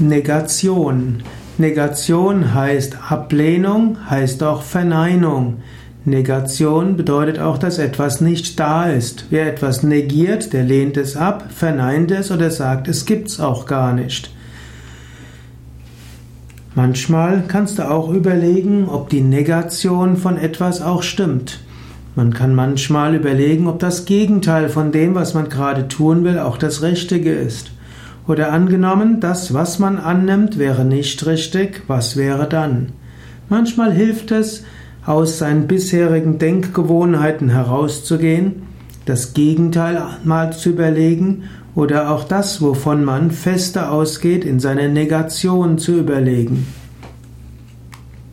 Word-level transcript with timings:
Negation. 0.00 1.22
Negation 1.58 2.54
heißt 2.54 2.96
Ablehnung, 3.10 3.98
heißt 4.08 4.42
auch 4.42 4.62
Verneinung. 4.62 5.58
Negation 6.06 6.96
bedeutet 6.96 7.38
auch, 7.38 7.58
dass 7.58 7.78
etwas 7.78 8.22
nicht 8.22 8.58
da 8.58 8.86
ist. 8.86 9.26
Wer 9.28 9.46
etwas 9.46 9.82
negiert, 9.82 10.54
der 10.54 10.64
lehnt 10.64 10.96
es 10.96 11.18
ab, 11.18 11.50
verneint 11.54 12.10
es 12.10 12.30
oder 12.30 12.50
sagt, 12.50 12.88
es 12.88 13.04
gibt's 13.04 13.40
auch 13.40 13.66
gar 13.66 13.92
nicht. 13.92 14.30
Manchmal 16.74 17.44
kannst 17.46 17.78
du 17.78 17.90
auch 17.90 18.08
überlegen, 18.10 18.88
ob 18.88 19.10
die 19.10 19.20
Negation 19.20 20.16
von 20.16 20.38
etwas 20.38 20.80
auch 20.80 21.02
stimmt. 21.02 21.60
Man 22.16 22.32
kann 22.32 22.54
manchmal 22.54 23.14
überlegen, 23.14 23.68
ob 23.68 23.80
das 23.80 24.06
Gegenteil 24.06 24.70
von 24.70 24.92
dem, 24.92 25.14
was 25.14 25.34
man 25.34 25.50
gerade 25.50 25.88
tun 25.88 26.24
will, 26.24 26.38
auch 26.38 26.56
das 26.56 26.80
Richtige 26.80 27.32
ist. 27.32 27.72
Oder 28.26 28.52
angenommen, 28.52 29.20
das, 29.20 29.54
was 29.54 29.78
man 29.78 29.98
annimmt, 29.98 30.58
wäre 30.58 30.84
nicht 30.84 31.26
richtig, 31.26 31.82
was 31.86 32.16
wäre 32.16 32.48
dann? 32.48 32.92
Manchmal 33.48 33.92
hilft 33.92 34.30
es, 34.30 34.64
aus 35.04 35.38
seinen 35.38 35.66
bisherigen 35.66 36.38
Denkgewohnheiten 36.38 37.48
herauszugehen, 37.48 38.62
das 39.06 39.34
Gegenteil 39.34 40.02
mal 40.24 40.52
zu 40.52 40.70
überlegen 40.70 41.44
oder 41.74 42.10
auch 42.10 42.24
das, 42.24 42.60
wovon 42.60 43.04
man 43.04 43.30
feste 43.30 43.88
ausgeht, 43.88 44.44
in 44.44 44.60
seiner 44.60 44.88
Negation 44.88 45.78
zu 45.78 45.98
überlegen. 45.98 46.66